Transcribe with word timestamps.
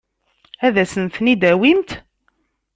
Ad 0.65 0.75
asen-ten-id-tawimt? 0.83 1.89